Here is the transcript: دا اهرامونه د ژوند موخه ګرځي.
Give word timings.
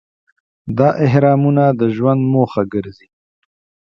دا 0.77 0.89
اهرامونه 1.05 1.63
د 1.79 1.81
ژوند 1.95 2.21
موخه 2.33 2.63
ګرځي. 2.73 3.07